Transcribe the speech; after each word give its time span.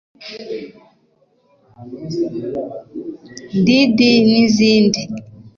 Didi 3.65 4.09
n’izindi 4.29 5.01